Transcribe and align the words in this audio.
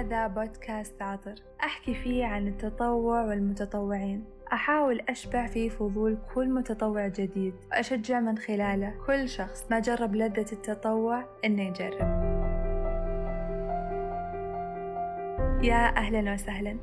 وهذا 0.00 0.26
بودكاست 0.26 1.02
عطر. 1.02 1.34
أحكي 1.64 1.94
فيه 1.94 2.26
عن 2.26 2.48
التطوع 2.48 3.22
والمتطوعين. 3.22 4.24
أحاول 4.52 5.00
أشبع 5.08 5.46
فيه 5.46 5.68
فضول 5.68 6.18
كل 6.34 6.48
متطوع 6.48 7.08
جديد. 7.08 7.54
وأشجع 7.70 8.20
من 8.20 8.38
خلاله 8.38 8.94
كل 9.06 9.28
شخص. 9.28 9.66
ما 9.70 9.78
جرب 9.78 10.14
لذة 10.14 10.52
التطوع 10.52 11.24
إنه 11.44 11.62
يجرب 11.62 12.30
يا 15.62 15.96
أهلا 15.96 16.32
وسهلا. 16.32 16.76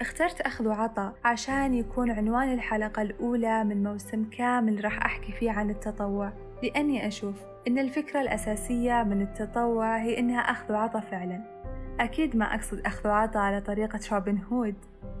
اخترت 0.00 0.40
أخذ 0.40 0.68
وعطاء 0.68 1.12
عشان 1.24 1.74
يكون 1.74 2.10
عنوان 2.10 2.52
الحلقة 2.52 3.02
الأولى 3.02 3.64
من 3.64 3.82
موسم 3.82 4.24
كامل 4.30 4.84
راح 4.84 5.04
أحكي 5.04 5.32
فيه 5.32 5.50
عن 5.50 5.70
التطوع. 5.70 6.32
لأني 6.62 7.06
أشوف 7.06 7.34
إن 7.68 7.78
الفكرة 7.78 8.20
الأساسية 8.20 9.02
من 9.02 9.22
التطوع 9.22 9.96
هي 9.96 10.18
إنها 10.18 10.40
أخذ 10.40 10.72
وعطاء 10.72 11.02
فعلا. 11.02 11.53
أكيد 12.00 12.36
ما 12.36 12.54
أقصد 12.54 12.80
أخذ 12.86 13.08
وعطاء 13.08 13.42
على 13.42 13.60
طريقة 13.60 14.00
روبن 14.12 14.38
هود 14.52 14.74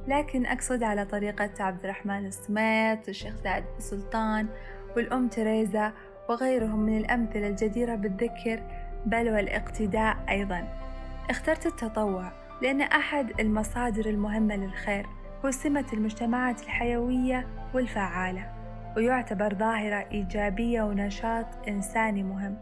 لكن 0.08 0.46
أقصد 0.46 0.82
على 0.82 1.04
طريقة 1.04 1.50
عبد 1.60 1.84
الرحمن 1.84 2.26
السميط 2.26 3.08
والشيخ 3.08 3.34
سعد 3.44 3.64
السلطان 3.78 4.46
والأم 4.96 5.28
تريزا 5.28 5.92
وغيرهم 6.28 6.78
من 6.78 6.98
الأمثلة 6.98 7.48
الجديرة 7.48 7.94
بالذكر 7.94 8.62
بل 9.06 9.30
والاقتداء 9.30 10.16
أيضا. 10.28 10.68
اخترت 11.30 11.66
التطوع 11.66 12.32
لأن 12.62 12.80
أحد 12.80 13.40
المصادر 13.40 14.06
المهمة 14.06 14.56
للخير 14.56 15.06
هو 15.44 15.50
سمة 15.50 15.84
المجتمعات 15.92 16.62
الحيوية 16.62 17.46
والفعالة 17.74 18.52
ويعتبر 18.96 19.54
ظاهرة 19.54 20.06
إيجابية 20.12 20.82
ونشاط 20.82 21.46
إنساني 21.68 22.22
مهم. 22.22 22.56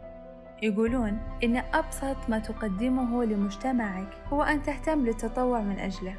يقولون 0.63 1.19
إن 1.43 1.57
أبسط 1.57 2.29
ما 2.29 2.39
تقدمه 2.39 3.23
لمجتمعك 3.23 4.07
هو 4.33 4.43
أن 4.43 4.63
تهتم 4.63 5.05
للتطوع 5.05 5.61
من 5.61 5.79
أجله. 5.79 6.15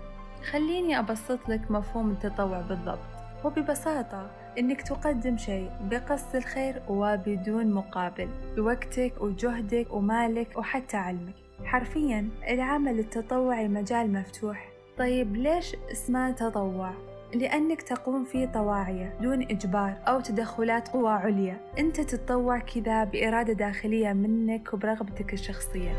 خليني 0.51 0.99
أبسط 0.99 1.49
لك 1.49 1.71
مفهوم 1.71 2.11
التطوع 2.11 2.61
بالضبط. 2.61 2.99
وببساطة 3.45 4.31
إنك 4.59 4.83
تقدم 4.83 5.37
شيء 5.37 5.71
بقصد 5.91 6.37
الخير 6.37 6.83
وبدون 6.89 7.73
مقابل 7.73 8.29
بوقتك 8.57 9.13
وجهدك 9.21 9.87
ومالك 9.91 10.59
وحتى 10.59 10.97
علمك. 10.97 11.35
حرفيا 11.65 12.29
العمل 12.49 12.99
التطوعي 12.99 13.69
مجال 13.69 14.13
مفتوح. 14.13 14.69
طيب 14.99 15.37
ليش 15.37 15.77
اسمه 15.93 16.31
تطوع؟ 16.31 16.93
لأنك 17.35 17.83
تقوم 17.83 18.25
فيه 18.25 18.47
طواعية 18.47 19.15
دون 19.21 19.43
إجبار 19.43 19.97
أو 20.09 20.21
تدخلات 20.21 20.89
قوى 20.89 21.11
عليا. 21.11 21.57
أنت 21.79 22.01
تتطوع 22.01 22.59
كذا 22.59 23.05
بإرادة 23.05 23.53
داخلية 23.53 24.13
منك 24.13 24.75
وبرغبتك 24.75 25.33
الشخصية. 25.33 25.93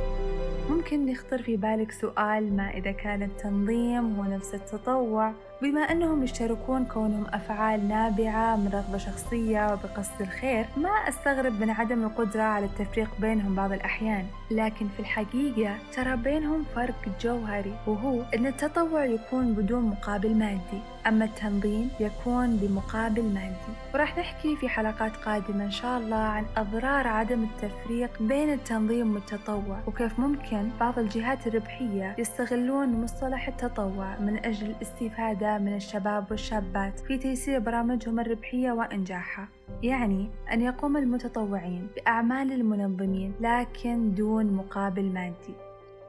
ممكن 0.86 1.09
يخطر 1.09 1.41
في 1.41 1.58
بالك 1.58 1.91
سؤال 1.91 2.55
ما 2.55 2.69
إذا 2.69 2.91
كان 2.91 3.23
التنظيم 3.23 4.16
هو 4.16 4.23
نفس 4.23 4.53
التطوع 4.53 5.33
بما 5.61 5.81
أنهم 5.81 6.23
يشتركون 6.23 6.86
كونهم 6.86 7.25
أفعال 7.33 7.88
نابعة 7.88 8.55
من 8.55 8.67
رغبة 8.73 8.97
شخصية 8.97 9.73
وبقصد 9.73 10.22
الخير 10.22 10.66
ما 10.77 10.89
أستغرب 10.89 11.59
من 11.61 11.69
عدم 11.69 12.03
القدرة 12.03 12.42
على 12.42 12.66
التفريق 12.66 13.09
بينهم 13.19 13.55
بعض 13.55 13.72
الأحيان. 13.72 14.25
لكن 14.52 14.88
في 14.88 15.00
الحقيقة 15.00 15.75
ترى 15.95 16.16
بينهم 16.16 16.64
فرق 16.75 16.95
جوهري 17.22 17.73
وهو 17.88 18.22
أن 18.36 18.45
التطوع 18.45 19.05
يكون 19.05 19.53
بدون 19.53 19.83
مقابل 19.83 20.36
مادي 20.36 20.81
أما 21.08 21.25
التنظيم 21.25 21.89
يكون 21.99 22.58
بمقابل 22.58 23.23
مادي. 23.23 23.73
وراح 23.94 24.17
نحكي 24.17 24.55
في 24.55 24.70
حلقات 24.70 25.16
قادمة 25.16 25.66
إن 25.66 25.72
شاء 25.72 25.97
الله 25.97 26.16
عن 26.16 26.45
أضرار 26.58 27.08
عدم 27.08 27.44
التفريق 27.44 28.09
بين 28.20 28.53
التنظيم 28.53 29.14
والتطوع 29.14 29.80
وكيف 29.88 30.20
ممكن 30.20 30.70
بعض 30.79 30.99
الجهات 30.99 31.47
الربحية 31.47 32.15
يستغلون 32.17 33.01
مصطلح 33.01 33.47
التطوع 33.47 34.19
من 34.19 34.45
أجل 34.45 34.69
الاستفادة 34.69 35.57
من 35.57 35.75
الشباب 35.75 36.25
والشابات 36.31 36.99
في 36.99 37.17
تيسير 37.17 37.59
برامجهم 37.59 38.19
الربحية 38.19 38.71
وإنجاحها. 38.71 39.47
يعني 39.83 40.30
أن 40.52 40.61
يقوم 40.61 40.97
المتطوعين 40.97 41.87
بأعمال 41.95 42.52
المنظمين 42.52 43.33
لكن 43.41 44.14
دون 44.14 44.53
مقابل 44.53 45.03
مادي. 45.03 45.55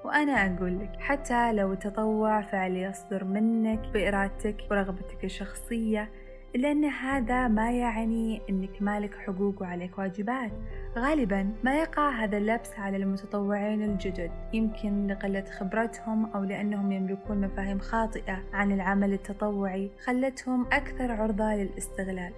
وأنا 0.04 0.32
أقول 0.32 0.78
لك 0.78 0.92
حتى 1.00 1.52
لو 1.52 1.72
التطوع 1.72 2.40
فعل 2.40 2.76
يصدر 2.76 3.24
منك 3.24 3.88
بإرادتك 3.94 4.56
ورغبتك 4.70 5.24
الشخصية 5.24 6.10
إلا 6.56 6.72
أن 6.72 6.84
هذا 6.84 7.48
ما 7.48 7.72
يعني 7.72 8.42
أنك 8.50 8.82
مالك 8.82 9.14
حقوق 9.14 9.62
وعليك 9.62 9.98
واجبات. 9.98 10.52
غالبا 10.98 11.52
ما 11.64 11.78
يقع 11.78 12.10
هذا 12.10 12.38
اللبس 12.38 12.78
على 12.78 12.96
المتطوعين 12.96 13.82
الجدد 13.82 14.30
يمكن 14.52 15.06
لقلة 15.06 15.44
خبرتهم 15.58 16.26
أو 16.26 16.44
لأنهم 16.44 16.92
يملكون 16.92 17.40
مفاهيم 17.40 17.78
خاطئة 17.78 18.42
عن 18.52 18.72
العمل 18.72 19.12
التطوعي 19.12 19.90
خلتهم 20.04 20.66
أكثر 20.72 21.12
عرضة 21.12 21.54
للاستغلال. 21.54 22.32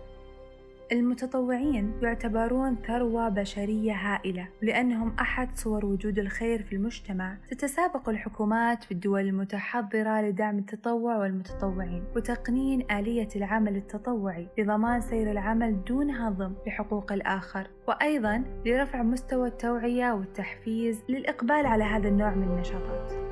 المتطوعين 0.92 1.92
يعتبرون 2.02 2.76
ثروة 2.86 3.28
بشرية 3.28 3.92
هائلة 3.92 4.48
لأنهم 4.62 5.16
أحد 5.20 5.48
صور 5.56 5.86
وجود 5.86 6.18
الخير 6.18 6.62
في 6.62 6.72
المجتمع. 6.76 7.36
تتسابق 7.50 8.08
الحكومات 8.08 8.84
في 8.84 8.92
الدول 8.92 9.20
المتحضرة 9.20 10.20
لدعم 10.20 10.58
التطوع 10.58 11.16
والمتطوعين 11.16 12.04
وتقنين 12.16 12.90
آلية 12.90 13.28
العمل 13.36 13.76
التطوعي 13.76 14.48
لضمان 14.58 15.00
سير 15.00 15.30
العمل 15.30 15.84
دون 15.84 16.10
هضم 16.10 16.52
لحقوق 16.66 17.12
الآخر 17.12 17.70
وأيضا 17.88 18.44
لرفع 18.66 19.02
مستوى 19.02 19.48
التوعية 19.48 20.12
والتحفيز 20.12 21.02
للإقبال 21.08 21.66
على 21.66 21.84
هذا 21.84 22.08
النوع 22.08 22.34
من 22.34 22.48
النشاطات. 22.48 23.27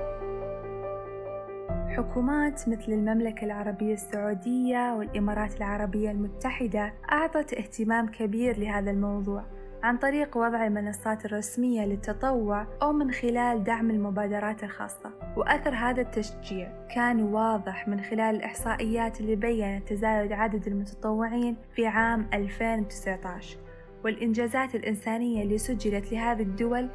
حكومات 1.97 2.69
مثل 2.69 2.93
المملكة 2.93 3.45
العربية 3.45 3.95
السعودية 3.95 4.95
والإمارات 4.95 5.57
العربية 5.57 6.11
المتحدة 6.11 6.95
أعطت 7.13 7.55
اهتمام 7.55 8.09
كبير 8.09 8.59
لهذا 8.59 8.91
الموضوع 8.91 9.45
عن 9.83 9.97
طريق 9.97 10.37
وضع 10.37 10.67
المنصات 10.67 11.25
الرسمية 11.25 11.87
للتطوع 11.87 12.67
أو 12.83 12.93
من 12.93 13.11
خلال 13.11 13.65
دعم 13.65 13.91
المبادرات 13.91 14.65
الخاصة. 14.65 15.11
وأثر 15.37 15.75
هذا 15.75 16.01
التشجيع 16.01 16.87
كان 16.95 17.23
واضح 17.23 17.89
من 17.89 18.01
خلال 18.01 18.37
الإحصائيات 18.37 19.21
اللي 19.21 19.37
بيّنت 19.37 19.89
تزايد 19.89 20.33
عدد 20.33 20.67
المتطوعين 20.67 21.57
في 21.75 21.87
عام 21.87 22.27
2019 22.35 23.57
والإنجازات 24.05 24.75
الإنسانية 24.75 25.43
اللي 25.43 25.59
سجلت 25.59 26.13
لهذه 26.13 26.43
الدول 26.43 26.89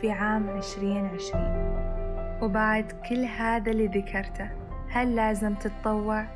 في 0.00 0.10
عام 0.10 0.48
2020 0.48 2.05
وبعد 2.42 2.92
كل 3.08 3.24
هذا 3.24 3.70
اللي 3.70 3.86
ذكرته 3.86 4.50
هل 4.90 5.16
لازم 5.16 5.54
تتطوع؟ 5.54 6.26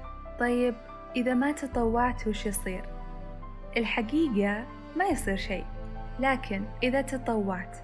طيب 0.41 0.75
إذا 1.17 1.35
ما 1.35 1.53
تطوعت 1.53 2.27
وش 2.27 2.47
يصير؟ 2.47 2.85
الحقيقة 3.77 4.65
ما 4.97 5.05
يصير 5.05 5.37
شيء 5.37 5.65
لكن 6.21 6.65
إذا 6.83 7.03
تطوعت 7.03 7.77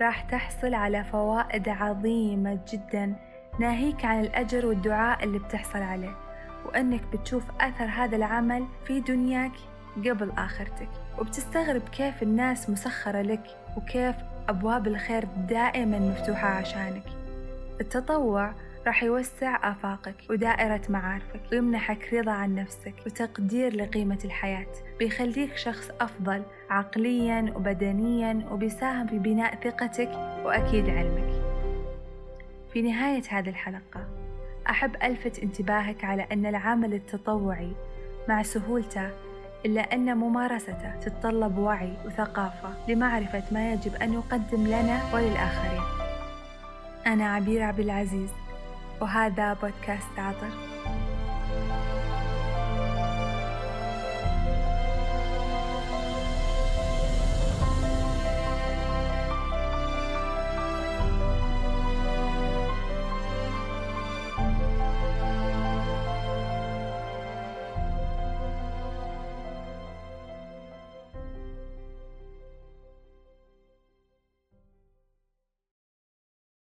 راح 0.00 0.20
تحصل 0.20 0.74
على 0.74 1.04
فوائد 1.04 1.68
عظيمة 1.68 2.58
جدا 2.72 3.14
ناهيك 3.60 4.04
عن 4.04 4.20
الأجر 4.20 4.66
والدعاء 4.66 5.24
اللي 5.24 5.38
بتحصل 5.38 5.78
عليه 5.78 6.16
وأنك 6.64 7.00
بتشوف 7.12 7.44
أثر 7.60 7.84
هذا 7.84 8.16
العمل 8.16 8.66
في 8.86 9.00
دنياك 9.00 9.52
قبل 9.96 10.32
آخرتك 10.38 10.88
وبتستغرب 11.18 11.82
كيف 11.88 12.22
الناس 12.22 12.70
مسخرة 12.70 13.22
لك 13.22 13.46
وكيف 13.76 14.16
أبواب 14.48 14.86
الخير 14.86 15.24
دائما 15.48 15.98
مفتوحة 15.98 16.48
عشانك 16.48 17.15
التطوع 17.80 18.52
راح 18.86 19.02
يوسع 19.02 19.70
آفاقك 19.70 20.14
ودائرة 20.30 20.80
معارفك 20.88 21.40
ويمنحك 21.52 22.14
رضا 22.14 22.32
عن 22.32 22.54
نفسك 22.54 22.94
وتقدير 23.06 23.76
لقيمة 23.76 24.18
الحياة 24.24 24.66
بيخليك 24.98 25.56
شخص 25.56 25.90
أفضل 26.00 26.42
عقليا 26.70 27.52
وبدنيا 27.56 28.46
وبيساهم 28.50 29.06
في 29.06 29.18
بناء 29.18 29.54
ثقتك 29.54 30.10
وأكيد 30.44 30.90
علمك. 30.90 31.42
في 32.72 32.82
نهاية 32.82 33.22
هذه 33.28 33.48
الحلقة 33.48 34.08
أحب 34.70 34.96
ألفت 35.02 35.38
انتباهك 35.38 36.04
على 36.04 36.26
أن 36.32 36.46
العمل 36.46 36.94
التطوعي 36.94 37.72
مع 38.28 38.42
سهولته 38.42 39.10
إلا 39.66 39.80
أن 39.80 40.16
ممارسته 40.16 41.00
تتطلب 41.00 41.58
وعي 41.58 41.92
وثقافة 42.06 42.68
لمعرفة 42.88 43.42
ما 43.52 43.72
يجب 43.72 43.94
أن 43.94 44.12
يقدم 44.12 44.66
لنا 44.66 45.14
وللآخرين. 45.14 45.95
أنا 47.06 47.34
عبير 47.34 47.62
عبد 47.62 47.80
العزيز 47.80 48.30
وهذا 49.00 49.52
بودكاست 49.52 50.18
عطر. 50.18 50.65